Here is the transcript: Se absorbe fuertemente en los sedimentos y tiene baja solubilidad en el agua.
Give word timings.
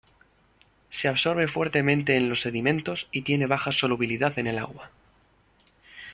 Se 0.89 1.07
absorbe 1.07 1.47
fuertemente 1.47 2.17
en 2.17 2.27
los 2.27 2.41
sedimentos 2.41 3.07
y 3.11 3.21
tiene 3.21 3.45
baja 3.45 3.71
solubilidad 3.71 4.39
en 4.39 4.47
el 4.47 4.57
agua. 4.57 4.89